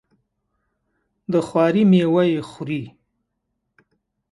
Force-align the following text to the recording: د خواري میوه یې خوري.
د 1.31 1.33
خواري 1.47 1.83
میوه 1.91 2.23
یې 2.31 2.41
خوري. 2.49 2.83